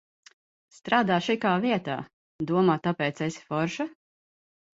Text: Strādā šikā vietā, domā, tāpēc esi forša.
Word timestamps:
Strādā 0.77 1.17
šikā 1.25 1.51
vietā, 1.65 1.99
domā, 2.53 2.79
tāpēc 2.89 3.23
esi 3.29 3.45
forša. 3.53 3.87